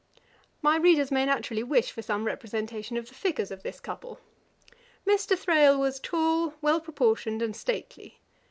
My 0.63 0.77
readers 0.77 1.11
may 1.11 1.27
naturally 1.27 1.61
wish 1.61 1.91
for 1.91 2.01
some 2.01 2.23
representation 2.25 2.97
of 2.97 3.07
the 3.07 3.13
figures 3.13 3.51
of 3.51 3.61
this 3.61 3.79
couple. 3.79 4.19
Mr. 5.05 5.37
Thrale 5.37 5.77
was 5.79 5.99
tall, 5.99 6.55
well 6.59 6.81
proportioned, 6.81 7.43
and 7.43 7.55
stately. 7.55 8.19